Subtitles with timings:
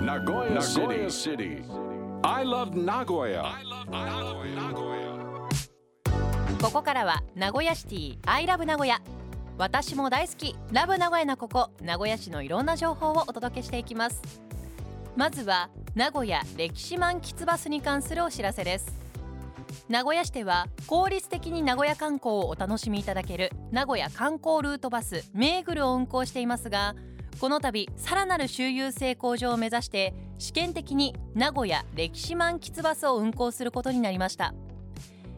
[0.00, 1.62] Nagoya City.
[2.24, 3.44] I love Nagoya.
[6.62, 8.98] ここからは名古屋シティ I love 名古屋
[9.58, 10.56] 私も大好き。
[10.72, 11.68] ラブ名古屋なここ。
[11.82, 14.22] 名古屋市のいろんな情報をお届けしていきます。
[15.16, 18.98] まずは名古屋歴史満喫バスに関するお知らせです。
[19.90, 26.94] 名古屋市では効率的に名古屋観光をお楽しみいただける名古屋観光ルートバスメーグルを運行していますが
[27.40, 34.52] この度さらなる周遊性向上を目指して試験的に名古屋歴史満喫バスを運行することになりました。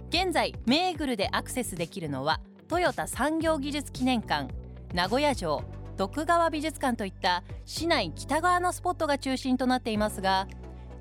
[0.08, 4.52] 現在メーグルでアクセスできるのはトヨタ産業技術記念館
[4.92, 5.62] 名古屋城
[5.96, 10.48] 徳川美術館といった市内北側のスポットが中心となっていますが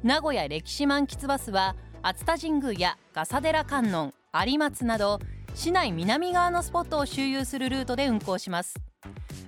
[0.04, 5.20] 名古屋歴史満喫バスは熱田神宮や笠寺観音有松など
[5.56, 8.91] 市内南側のスポットを周遊するルートで運行します。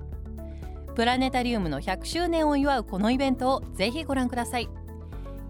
[0.94, 4.68] プラネタリウムの100周年を祝うこのイベントをぜひご覧ください。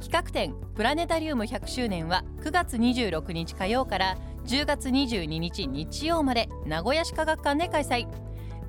[0.01, 4.17] 企画展プラネタリウム100周年は9月26日火曜から
[4.47, 8.07] 10月22日日曜まで名古屋市科学館で開催。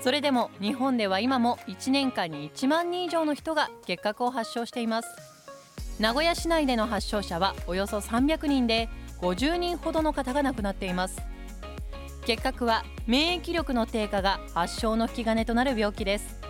[0.00, 5.08] それでも日本では今も1年間に1万人以上の人が結核を発症しています。
[6.00, 8.88] 名古屋市内での発症者はおよそ300人で
[9.20, 11.20] 50人ほどの方が亡くなっています。
[12.26, 16.40] 結核は免疫力の低下が発症の引き金となる病気です。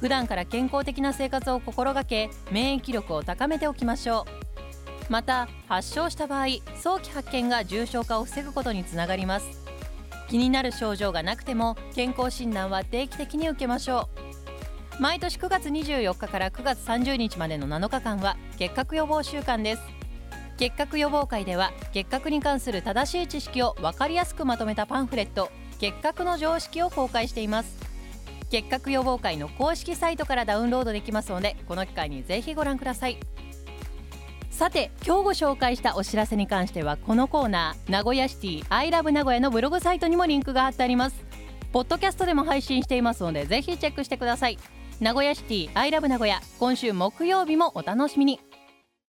[0.00, 4.43] 普段から健康的な生活を心がけ免疫力を高めておきましょう。
[5.08, 6.46] また発症した場合
[6.80, 9.46] 早期発見が重症化を防ぐことにつながります。
[10.28, 14.08] 気になる症状がなくても健康診断は定期的に受けましょ
[14.98, 15.02] う。
[15.02, 19.82] 毎年9月24日から9月30日までの7日間は結核予防週間です。
[20.56, 25.50] 結核予防会では結核に関する正しい知識を分かりやすくまとめたパンフレット
[25.80, 27.76] 結核の常識を公開しています。
[28.50, 33.18] 結核予防会の公式サイトからダウンロードできますのでこの機会にぜひご覧ください。
[34.54, 41.24] さて今日ご紹介したお知らせに関してはこのコーナー名古屋シティアイラブ名古屋のブログサイトにもリンクが貼ってあります。
[41.72, 44.58] ポッドキャストでも配信していますのでぜひチェックしてください。
[45.00, 48.38] 名古屋シティアイラブ名古屋今週木曜日もお楽しみに。